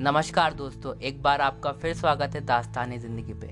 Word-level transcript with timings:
नमस्कार 0.00 0.52
दोस्तों, 0.54 0.94
एक 0.96 1.22
बार 1.22 1.40
आपका 1.40 1.70
फिर 1.72 1.94
स्वागत 1.94 2.34
है 2.34 2.40
दास्तान 2.40 2.96
ज़िंदगी 2.98 3.32
पे। 3.34 3.46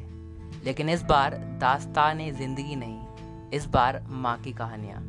लेकिन 0.65 0.89
इस 0.89 1.03
बार 1.03 1.35
दास्तान 1.61 2.19
ज़िंदगी 2.33 2.77
नहीं, 2.77 3.51
इस 3.51 3.67
बार 3.67 4.01
माँ 4.09 4.37
की 4.43 4.53
कहानियाँ। 4.53 5.01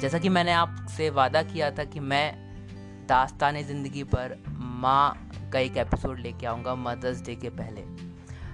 जैसा 0.00 0.18
कि 0.18 0.28
मैंने 0.28 0.52
आपसे 0.52 1.08
वादा 1.10 1.42
किया 1.42 1.70
था 1.70 1.84
कि 1.84 2.00
मैं 2.00 3.06
दास्तान 3.08 3.62
ज़िंदगी 3.62 4.02
पर 4.04 4.36
माँ 4.58 5.30
का 5.52 5.58
एक 5.58 5.76
एपिसोड 5.76 6.18
लेके 6.18 6.46
आऊँगा 6.46 6.74
मदर्स 6.74 7.22
डे 7.22 7.34
के 7.34 7.50
पहले। 7.50 7.82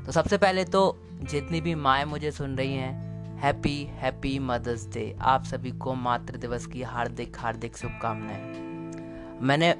तो 0.06 0.12
सबसे 0.12 0.38
पहले 0.38 0.64
तो 0.64 0.82
जितनी 1.22 1.60
भी 1.60 1.74
माएँ 1.74 2.04
मुझे 2.04 2.30
सुन 2.30 2.56
रही 2.56 2.74
हैं, 2.74 3.38
हैप्पी 3.40 3.82
हैप्पी 3.92 4.38
मदर्स 4.38 4.86
डे। 4.88 5.14
आप 5.22 5.44
सभी 5.44 5.70
को 5.78 5.94
मातृ 5.96 6.36
दिवस 6.36 6.66
की 6.66 6.82
हार्दिक 6.82 7.38
हार्दिक 7.38 7.76
शुभकामनाएँ। 7.76 8.62
मैंने 9.42 9.74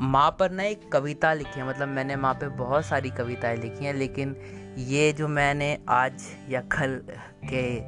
माँ 0.00 0.30
पर 0.40 0.50
ना 0.50 0.62
एक 0.62 0.92
कविता 0.92 1.32
लिखी 1.34 1.60
है। 1.60 1.68
मतलब 1.68 1.88
मैंने 1.88 2.16
माँ 2.16 2.34
पे 2.34 2.48
बहुत 2.48 2.86
सारी 2.86 3.10
कविताएँ 3.10 3.56
लिखी 3.56 3.84
हैं, 3.84 3.94
लेकिन 3.94 4.36
ये 4.78 5.12
जो 5.12 5.28
मैंने 5.28 5.78
आज 5.88 6.24
या 6.48 6.60
कल 6.60 7.00
के 7.44 7.80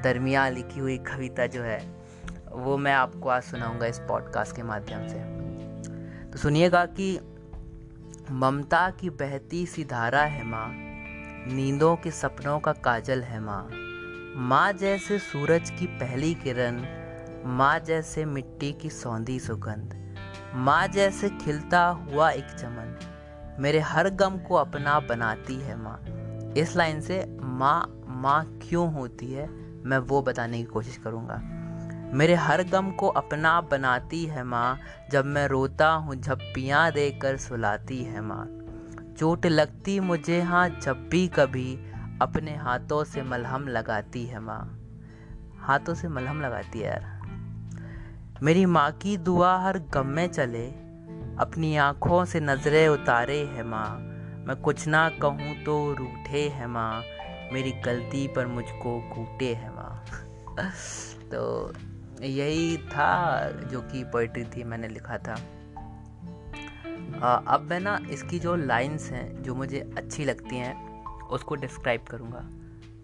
दरमियान 0.00 0.52
लिखी 0.52 0.80
हुई 0.80 0.98
कविता 0.98 1.46
जो 1.46 1.62
है, 1.62 1.80
वो 2.52 2.76
मैं 2.76 2.92
आपको 2.92 3.28
आज 3.28 3.42
सुनाऊँगा 3.42 3.86
इस 3.86 3.98
पॉडकास्ट 3.98 4.56
के 4.56 4.62
माध्यम 4.62 5.06
से। 5.08 5.18
तो 6.30 6.38
सुनिएगा 6.38 6.84
कि 6.86 7.18
ममता 8.30 8.90
की 8.90 9.10
बहती 9.10 9.66
सी 9.66 9.84
धारा 9.84 10.22
है 10.22 10.44
माँ, 10.44 10.72
नींदों 11.48 11.96
के 11.96 12.10
सपनों 12.10 12.60
का 12.60 12.72
काजल 12.72 13.22
है 13.22 13.40
माँ। 13.40 13.68
माँ 14.36 14.72
जैसे 14.72 15.18
सूरज 15.18 15.70
की 15.70 15.86
पहली 15.86 16.34
किरण, 16.34 16.84
माँ 17.46 17.78
जैसे 17.78 18.24
मिट्टी 18.24 18.72
की 18.72 18.90
सौंधी 18.90 19.40
सुगंध। 19.40 20.01
माँ 20.54 20.88
जैसे 20.88 21.28
खिलता 21.28 21.86
हुआ 21.86 22.30
एक 22.30 22.44
चमन 22.44 22.98
मेरे 23.58 23.80
हर 23.80 24.10
गम 24.10 24.38
को 24.38 24.54
अपना 24.54 25.00
बनाती 25.00 25.54
है 25.54 25.76
माँ। 25.76 26.00
इस 26.56 26.76
लाइन 26.76 27.00
से 27.00 27.38
माँ 27.42 28.04
माँ 28.06 28.58
क्यों 28.62 28.92
होती 28.92 29.32
है, 29.32 29.48
मैं 29.84 29.98
वो 29.98 30.22
बताने 30.22 30.58
की 30.58 30.64
कोशिश 30.64 30.96
करूँगा। 30.96 31.40
मेरे 32.14 32.34
हर 32.34 32.62
गम 32.62 32.90
को 32.90 33.08
अपना 33.08 33.60
बनाती 33.60 34.26
है 34.26 34.44
माँ, 34.44 34.78
जब 35.10 35.24
मैं 35.24 35.46
रोता 35.48 35.88
हूँ, 35.88 36.14
झप्पियाँ 36.14 36.92
देकर 36.92 37.36
सुलाती 37.36 38.04
है 38.04 38.20
माँ। 38.20 38.46
चोट 39.18 39.46
लगती 39.46 40.00
मुझे 40.00 40.40
हाँ 40.40 40.68
जब 40.68 41.08
भी 41.08 41.28
कभी 41.28 41.74
अपने 42.22 42.56
हाथों 42.56 43.04
से 43.04 43.22
मलहम 43.22 43.68
लगाती 43.68 44.26
है 44.26 44.40
माँ। 44.40 44.78
हाथों 45.60 45.94
से 45.94 46.08
मलहम 46.08 46.40
लगाती 46.40 46.78
है 46.78 46.86
यार। 46.86 47.21
मेरी 48.42 48.66
माँ 48.66 48.92
की 48.92 49.16
दुआ 49.16 49.58
हर 49.58 49.78
गम 49.78 50.06
में 50.06 50.26
चले 50.28 50.66
अपनी 51.38 51.76
आँखों 51.76 52.24
से 52.24 52.40
नज़रें 52.40 52.88
उतारे 52.88 53.38
है 53.44 53.62
माँ। 53.62 53.98
मैं 54.46 54.56
कुछ 54.56 54.86
ना 54.88 55.08
कहूँ 55.08 55.64
तो 55.64 55.94
रूठे 55.94 56.48
है 56.48 56.66
माँ 56.66 57.02
मेरी 57.52 57.72
गलती 57.72 58.28
पर 58.28 58.46
मुझको 58.46 59.00
कूटे 59.00 59.54
है 59.54 59.70
माँ। 59.70 60.04
तो 61.30 61.72
यही 62.22 62.76
था 62.76 63.50
जो 63.50 63.80
कि 63.80 64.04
पोइट्री 64.04 64.44
थी 64.44 64.64
मैंने 64.64 64.88
लिखा 64.88 65.18
था। 65.18 65.36
आ, 67.22 67.34
अब 67.34 67.66
मैं 67.70 67.80
ना 67.80 67.98
इसकी 68.10 68.38
जो 68.38 68.56
लाइंस 68.56 69.10
हैं 69.10 69.42
जो 69.42 69.54
मुझे 69.54 69.94
अच्छी 69.96 70.24
लगती 70.24 70.56
हैं 70.56 71.04
उसको 71.26 71.54
डिस्क्राइब 71.54 72.02
करूँगा। 72.10 72.42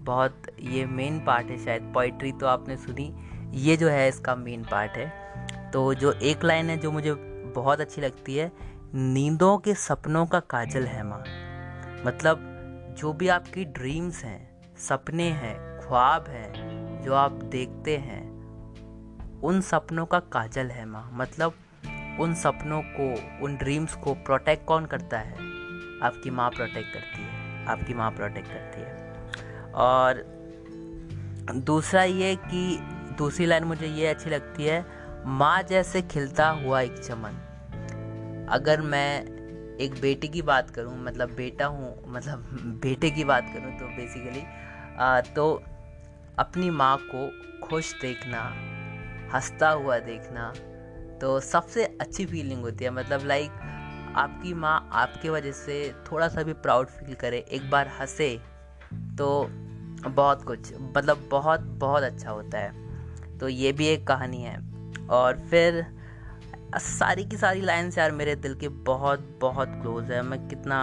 बहुत 0.02 0.42
ये 0.60 0.86
मेन 0.86 1.20
पार्ट 1.20 1.46
है 1.46 1.64
शायद 1.64 1.82
पोइट्री 1.82 2.32
तो 2.32 2.46
आपने 2.46 2.76
सुनी 2.76 3.14
ये 3.50 3.76
जो 3.76 3.88
है 3.88 4.08
इसका 4.08 4.34
मेन 4.34 4.62
पार्ट 4.62 4.92
है। 4.92 5.28
तो 5.70 5.94
जो 5.94 6.12
एक 6.12 6.44
लाइन 6.44 6.70
है 6.70 6.76
जो 6.76 6.92
मुझे 6.92 7.14
बहुत 7.56 7.80
अच्छी 7.80 8.00
लगती 8.00 8.36
है, 8.36 8.52
नींदों 8.94 9.58
के 9.58 9.74
सपनों 9.74 10.26
का 10.26 10.40
काजल 10.40 10.84
है 10.84 11.02
माँ। 11.02 11.24
मतलब 12.06 12.38
जो 12.98 13.12
भी 13.12 13.28
आपकी 13.28 13.64
ड्रीम्स 13.64 14.24
हैं, 14.24 14.74
सपने 14.76 15.24
हैं, 15.24 15.80
ख्वाब 15.80 16.24
हैं, 16.28 16.52
जो 17.02 17.14
आप 17.14 17.32
देखते 17.32 17.96
हैं, 17.96 18.28
उन 19.40 19.60
सपनों 19.60 20.06
का 20.06 20.18
काजल 20.18 20.66
है 20.66 20.84
माँ। 20.84 21.10
मतलब 21.12 21.54
उन 22.20 22.34
सपनों 22.34 22.82
को, 22.82 23.14
उन 23.44 23.56
ड्रीम्स 23.56 23.94
को 23.94 24.14
प्रोटेक्ट 24.14 24.66
कौन 24.66 24.86
करता 24.86 25.18
है? 25.18 25.32
आपकी 26.02 26.30
माँ 26.30 26.50
प्रोटेक्ट 26.50 26.94
करती 26.94 27.22
है। 27.22 27.66
आपकी 27.66 27.94
माँ 27.94 28.10
प्रोटेक्ट 28.10 28.48
करती 28.48 28.80
है। 28.80 29.14
और 29.72 30.38
दूसरा 31.54 32.02
ये 32.02 32.36
कि 32.36 32.80
दूसरी 33.18 33.46
लाइन 33.46 33.64
मुझे 33.64 33.86
ये 33.86 34.06
अच्छी 34.06 34.30
लगती 34.30 34.64
है 34.64 34.84
माँ 35.26 35.62
जैसे 35.62 36.02
खिलता 36.02 36.48
हुआ 36.48 36.80
एक 36.80 36.98
चमन। 36.98 37.44
अगर 38.50 38.80
मैं 38.80 39.22
एक 39.76 40.00
बेटे 40.00 40.28
की 40.28 40.42
बात 40.42 40.70
करूँ 40.70 40.96
मतलब 41.04 41.30
बेटा 41.30 41.66
हूँ 41.66 41.94
मतलब 42.06 42.78
बेटे 42.82 43.10
की 43.10 43.24
बात 43.24 43.50
करूँ 43.54 43.72
तो 43.78 43.86
बेसिकली 43.86 44.42
आ, 44.98 45.20
तो 45.20 45.62
अपनी 46.38 46.70
माँ 46.70 46.96
को 47.14 47.28
खुश 47.66 47.92
देखना 48.00 48.42
हंसता 49.34 49.70
हुआ 49.70 49.98
देखना 49.98 50.52
तो 51.20 51.38
सबसे 51.40 51.84
अच्छी 52.00 52.26
फीलिंग 52.26 52.60
होती 52.62 52.84
है। 52.84 52.90
मतलब 52.90 53.26
लाइक 53.26 53.50
आपकी 54.16 54.54
माँ 54.54 54.88
आपके 54.92 55.30
वजह 55.30 55.52
से 55.52 55.94
थोड़ा 56.12 56.28
सा 56.28 56.42
भी 56.42 56.52
प्राउड 56.52 56.86
फील 56.86 57.14
करे 57.14 57.38
एक 57.52 57.70
बार 57.70 57.88
हंसे 58.00 58.36
तो 59.18 59.46
बहुत 60.08 60.42
कुछ 60.42 60.72
मतलब 60.78 61.28
बहुत 61.30 61.60
बहुत 61.60 62.02
अच्छा 62.02 62.30
होता 62.30 62.58
है। 62.58 62.87
तो 63.40 63.48
ये 63.48 63.72
भी 63.72 63.86
एक 63.86 64.06
कहानी 64.06 64.42
है। 64.42 64.56
और 65.10 65.38
फिर, 65.40 65.84
सारी 66.76 67.24
की 67.24 67.36
सारी 67.36 67.60
लाइन्स 67.60 67.98
यार 67.98 68.12
मेरे 68.12 68.34
दिल 68.36 68.54
के 68.54 68.68
बहुत 68.68 69.38
बहुत 69.40 69.68
क्लोज 69.72 70.10
है। 70.10 70.22
मैं 70.22 70.46
कितना, 70.48 70.80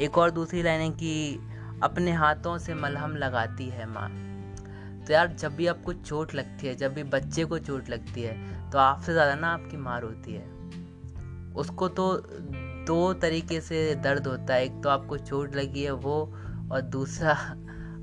एक 0.00 0.18
और 0.18 0.30
दूसरी 0.30 0.62
लाइन 0.62 0.80
है 0.80 0.90
कि 0.90 1.38
अपने 1.82 2.12
हाथों 2.12 2.56
से 2.58 2.74
मलहम 2.74 3.16
लगाती 3.16 3.68
है 3.68 3.86
माँ। 3.86 4.08
तो 5.06 5.12
यार, 5.12 5.32
जब 5.32 5.56
भी 5.56 5.66
आपको 5.66 5.92
चोट 5.92 6.34
लगती 6.34 6.66
है, 6.66 6.74
जब 6.74 6.94
भी 6.94 7.02
बच्चे 7.04 7.44
को 7.44 7.58
चोट 7.58 7.90
लगती 7.90 8.22
है 8.22 8.70
तो 8.70 8.78
आपसे 8.78 9.12
ज़्यादा 9.12 9.34
ना 9.34 9.48
आपकी 9.48 9.76
मार 9.76 10.02
होती 10.02 10.34
है। 10.34 10.48
उसको 11.54 11.88
तो 11.88 12.12
दो 12.86 13.12
तरीके 13.14 13.60
से 13.60 13.94
दर्द 13.94 14.26
होता 14.26 14.54
है। 14.54 14.64
एक 14.64 14.82
तो 14.82 14.88
आपको 14.88 15.18
चोट 15.18 15.56
लगी 15.56 15.82
है 15.82 15.92
वो, 15.92 16.20
और 16.72 16.80
दूसरा, 16.82 17.32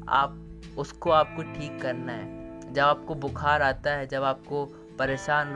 आप, 0.10 0.44
उसको 0.78 1.12
आपको 1.12 1.44
ठीक 1.54 1.82
करना 1.82 2.12
है। 2.12 2.37
जब 2.74 2.84
आपको 2.84 3.16
बुखार 3.16 3.62
आता 3.62 3.92
है, 3.92 4.08
जब 4.08 4.24
आपको 4.24 4.66
परेशान 5.00 5.54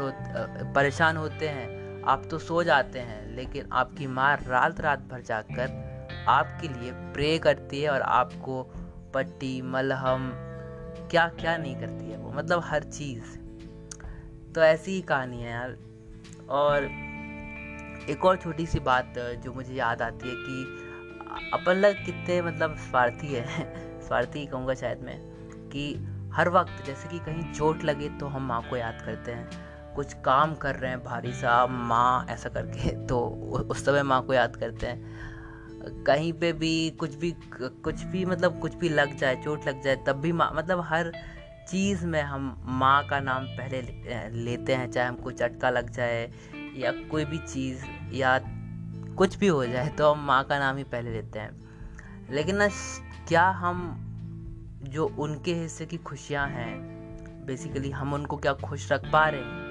परेशान 0.75 1.17
होते 1.17 1.47
हैं, 1.49 1.81
आप 2.03 2.23
तो 2.31 2.39
सो 2.39 2.63
जाते 2.63 2.99
हैं, 2.99 3.35
लेकिन 3.35 3.69
आपकी 3.72 4.07
माँ 4.07 4.38
रात 4.47 4.81
रात 4.81 4.99
भर 4.99 5.21
जाकर 5.21 5.91
आपके 6.27 6.67
लिए 6.67 6.91
प्रे 6.91 7.39
करती 7.39 7.81
है 7.81 7.89
और 7.89 8.01
आपको 8.01 8.63
पट्टी, 9.13 9.61
मलहम 9.61 10.31
क्या 11.11 11.27
क्या 11.27 11.57
नहीं 11.57 11.75
करती 11.75 12.11
है 12.11 12.17
वो 12.17 12.31
मतलब 12.31 12.61
हर 12.66 12.83
चीज़। 12.83 13.38
तो 14.53 14.61
ऐसी 14.61 14.91
ही 14.91 15.01
कहानी 15.01 15.41
है 15.41 15.51
यार। 15.51 15.77
और 16.50 16.83
एक 18.09 18.25
और 18.25 18.38
छोटी 18.38 18.66
सी 18.66 18.79
बात, 18.79 19.13
जो 19.17 19.53
मुझे 19.53 19.73
याद 19.73 20.01
आती 20.01 20.29
है 20.29 20.35
कि 20.38 20.88
अपन 21.53 21.73
लोग 21.73 22.05
कितने 22.05 22.41
मतलब 22.41 22.77
स्वार्थी 22.77 23.33
है, 23.33 23.47
स्वार्थी 24.07 24.45
कहूँगा 24.45 24.73
शायद 24.73 25.00
मैं, 25.00 25.19
कि 25.69 26.07
हर 26.34 26.50
वक्त 26.50 26.86
जैसे 26.86 27.09
कि 27.09 27.19
कहीं 27.19 27.53
चोट 27.53 27.84
लगे 27.84 28.09
तो 28.09 28.28
हम 28.28 28.47
माँ 28.47 28.62
को 28.69 28.78
याद 28.78 29.02
करते 29.06 29.31
हैं। 29.31 29.50
कुछ 29.96 30.14
काम 30.14 30.56
कर 30.56 30.75
रहे 30.75 30.92
हैं 30.92 31.03
भारी 31.03 31.34
सा 31.34 31.66
माँ 31.68 32.25
ऐसा 32.30 32.50
करके 32.50 32.90
तो 33.08 33.19
उस 33.72 33.86
समय 33.86 34.03
माँ 34.03 34.22
को 34.22 34.34
याद 34.34 34.56
करते 34.56 34.88
हैं। 34.88 36.03
कहीं 36.03 36.34
पे 36.34 36.53
भी 36.53 36.90
कुछ 36.90 37.16
भी 37.16 37.34
कुछ 37.62 38.03
भी 38.03 38.25
मतलब 38.25 38.59
कुछ 38.59 38.75
भी 38.75 38.90
लग 38.90 39.18
जाए, 39.18 39.36
चोट 39.36 39.68
लग 39.68 39.81
जाए, 39.81 39.96
तब 39.96 40.16
भी 40.16 40.31
माँ 40.31 40.52
मतलब 40.56 40.81
हर 40.81 41.12
चीज़ 41.68 42.06
में 42.06 42.22
हम 42.22 42.63
माँ 42.66 43.08
का 43.08 43.19
नाम 43.19 43.46
पहले 43.46 43.81
लेते 44.44 44.75
हैं, 44.75 44.92
चाहे 44.92 45.07
हमको 45.07 45.31
चटका 45.31 45.69
लग 45.69 45.89
जाए 45.89 46.31
या 46.75 46.92
कोई 46.92 47.25
भी 47.25 47.38
चीज़ 47.38 47.86
या 48.13 48.39
कुछ 49.18 49.38
भी 49.38 49.48
हो 49.48 49.66
जाए 49.66 49.89
तो 49.89 50.12
हम 50.12 50.25
माँ 50.25 50.44
का 50.44 50.60
नाम 50.60 50.77
ही 50.77 50.84
पहले 50.84 51.12
लेते 51.12 51.39
हैं। 51.39 51.51
लेकिन 52.31 52.56
ना, 52.56 52.68
क्या 53.27 53.50
हम 53.50 54.07
जो 54.83 55.07
उनके 55.19 55.54
हिस्से 55.54 55.86
की 55.86 55.98
खुशियाँ 55.98 56.48
हैं 56.48 57.45
बेसिकली 57.45 57.92
हम 57.92 58.13
उनको 58.13 58.38
क्या 58.38 58.54
खुश 58.54 58.92
रख 58.92 59.12
पा 59.12 59.28
रहे 59.30 59.42
हैं? 59.42 59.69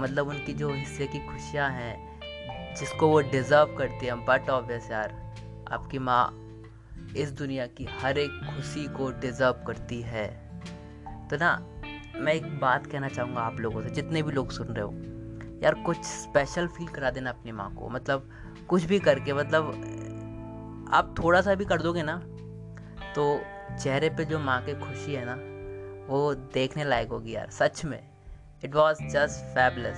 मतलब 0.00 0.28
उनकी 0.28 0.52
जो 0.52 0.72
हिस्से 0.72 1.06
की 1.06 1.18
खुशियाँ 1.18 1.70
हैं, 1.70 2.20
जिसको 2.74 3.08
वो 3.08 3.20
डिज़र्व 3.20 3.76
करती 3.78 4.06
हैं 4.06 4.24
बट 4.24 4.50
ऑब्वियस 4.50 4.90
यार, 4.90 5.34
आपकी 5.72 5.98
माँ 5.98 6.36
इस 7.16 7.32
दुनिया 7.32 7.66
की 7.66 7.88
हर 8.00 8.18
एक 8.18 8.30
खुशी 8.30 8.86
को 8.86 9.10
डिज़र्व 9.10 9.52
करती 9.52 10.00
है। 10.00 10.28
तो 11.28 11.36
ना, 11.36 11.66
मैं 12.16 12.32
एक 12.32 12.58
बात 12.60 12.86
कहना 12.86 13.08
चाहूँगा 13.08 13.40
आप 13.40 13.60
लोगों 13.60 13.82
से, 13.82 13.90
जितने 13.90 14.22
भी 14.22 14.32
लोग 14.32 14.50
सुन 14.50 14.66
रहे 14.66 14.84
हो, 14.84 14.92
यार 15.62 15.74
कुछ 15.74 15.96
स्पेशल 15.96 16.66
फील 16.66 16.86
करा 16.86 17.10
देना 17.10 17.30
अपनी 17.30 17.52
माँ 17.52 17.74
को 17.74 17.88
मतलब 17.88 18.30
कुछ 18.68 18.84
भी 18.84 18.98
करके 18.98 19.32
मतलब 19.32 19.64
आप 20.92 21.14
थोड़ा 21.18 21.40
सा 21.40 21.54
भी 21.54 21.64
कर 21.64 21.82
दोगे 21.82 22.02
ना 22.02 22.22
तो 23.14 23.42
चेहरे 23.82 24.08
पे 24.08 24.24
जो 24.24 24.38
माँ 24.38 24.60
की 24.62 24.74
खुशी 24.74 25.14
है 25.14 25.24
ना, 25.24 25.34
वो 26.08 26.34
देखने 26.34 26.84
लायक 26.84 27.08
होगी 27.08 27.34
यार, 27.34 27.50
सच 27.50 27.84
में। 27.84 28.00
It 28.64 28.74
was 28.74 29.02
just 29.02 29.44
fabulous 29.54 29.96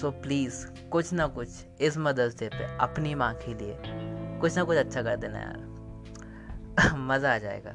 so 0.00 0.10
please 0.10 0.66
कुछ 0.90 1.12
ना 1.12 1.26
कुछ 1.26 1.48
इस 1.80 1.98
मदर्स 1.98 2.38
डे 2.38 2.48
पे 2.48 2.76
अपनी 2.76 3.14
माँ 3.14 3.32
के 3.34 3.54
लिए 3.54 3.76
कुछ 4.40 4.56
ना 4.56 4.64
कुछ 4.64 4.76
अच्छा 4.76 5.02
कर 5.02 5.16
देना 5.16 5.38
यार। 5.38 6.94
मज़ा 6.98 7.34
आ 7.34 7.38
जाएगा। 7.38 7.70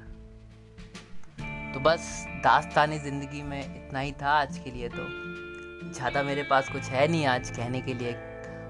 तो 1.73 1.79
बस 1.79 2.25
दास्तानी 2.43 2.99
ज़िंदगी 2.99 3.41
में 3.41 3.59
इतना 3.59 3.99
ही 3.99 4.11
था 4.11 4.29
आज 4.29 4.57
के 4.57 4.71
लिए 4.71 4.89
तो। 4.89 5.07
ज़्यादा 5.93 6.23
मेरे 6.23 6.43
पास 6.43 6.69
कुछ 6.69 6.83
है 6.83 7.07
नहीं 7.07 7.25
आज 7.25 7.49
कहने 7.49 7.81
के 7.81 7.93
लिए। 7.93 8.13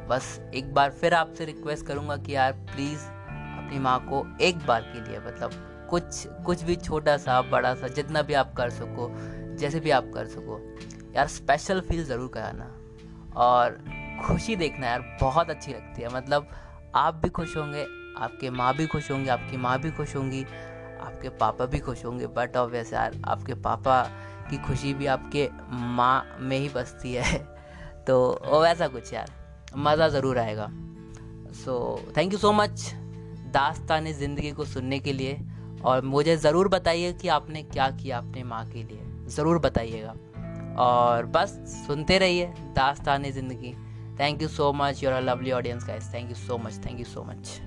बस 0.10 0.40
एक 0.56 0.74
बार 0.74 0.92
फिर 0.92 1.14
आपसे 1.14 1.46
रिक्वेस्ट 1.46 1.86
करूँगा 1.86 2.18
कि 2.18 2.36
यार 2.36 2.52
प्लीज़ 2.52 3.02
अपनी 3.57 3.80
माँ 3.80 4.00
को 4.00 4.38
एक 4.42 4.65
बार 4.65 4.81
के 4.81 5.09
लिए 5.09 5.19
मतलब 5.19 5.51
कुछ 5.89 6.27
कुछ 6.45 6.63
भी 6.63 6.75
छोटा 6.75 7.18
सा, 7.18 7.42
बड़ा 7.42 7.75
सा, 7.75 7.88
जितना 7.88 8.21
भी 8.21 8.33
आप 8.33 8.53
कर 8.53 8.69
सको, 8.69 9.09
जैसे 9.57 9.80
भी 9.80 9.89
आप 9.89 10.12
कर 10.13 10.25
सको, 10.25 10.59
यार 11.15 11.27
स्पेशल 11.27 11.81
फील 11.81 12.06
ज़रूर 12.06 12.30
कराना। 12.33 12.77
और 13.36 13.83
खुशी 14.27 14.56
देखना 14.56 14.88
यार 14.88 15.18
बहुत 15.21 15.50
अच्छी 15.50 15.74
लगती 15.74 16.01
है 16.01 16.15
मतलब 16.15 16.48
आप 16.95 17.15
भी 17.15 17.30
खुश 17.30 17.57
होंगे, 17.57 17.86
आपके 18.18 18.50
माँ 18.50 18.74
भी 18.75 18.88
खुश 18.88 19.12
होंगे, 19.12 19.30
आपकी 19.30 19.57
माँ 19.57 19.80
भी 19.80 19.92
खुश 19.92 20.15
होंगी, 20.15 20.44
आपके 21.01 21.30
पापा 21.30 21.65
भी 21.65 21.80
खुश 21.80 22.06
होंगे 22.06 22.27
बट 22.27 22.57
ऑब्वियस 22.57 22.94
यार 22.94 23.21
आपके 23.25 23.54
पापा 23.54 24.04
की 24.50 24.57
खुशी 24.57 24.94
भी 24.94 25.06
आपके 25.06 25.50
माँ 25.71 26.38
में 26.39 26.57
ही 26.57 26.69
बसती 26.69 27.13
है। 27.13 27.38
तो 28.07 28.62
वैसा 28.62 28.88
कुछ 28.88 29.13
यार, 29.13 29.31
मज़ा 29.77 30.07
ज़रूर 30.09 30.39
आएगा। 30.39 30.68
So 31.54 32.04
thank 32.18 32.33
you 32.33 32.39
so 32.39 32.51
much 32.51 33.00
Dastan 33.51 34.12
Zindagi 34.13 34.51
को 34.51 34.65
सुनने 34.65 35.00
के 35.00 35.13
लिए। 35.13 35.39
और 35.83 36.01
मुझे 36.06 36.36
ज़रूर 36.38 36.68
बताइए 36.68 37.13
कि 37.13 37.27
आपने 37.27 37.63
क्या 37.63 37.89
किया 37.92 38.18
अपने 38.18 38.44
माँ 38.44 38.65
के 38.65 38.83
लिए। 38.83 39.30
ज़रूर 39.36 39.59
बताइएगा। 39.59 40.15
और 40.80 41.25
बस 41.25 41.59
सुनते 41.88 42.18
रहिए 42.18 42.45
Dastan 42.75 43.31
Zindagi. 43.31 43.74
Thank 44.19 44.42
you 44.42 44.48
so 44.48 44.71
much 44.74 45.03
your 45.03 45.21
lovely 45.21 45.51
audience 45.51 45.88
guys 45.88 46.13
thank 46.13 46.30
you 46.30 46.36
so 46.38 46.57
much 46.57 46.86
thank 46.86 47.00
you 47.00 47.06
so 47.06 47.24
much 47.24 47.59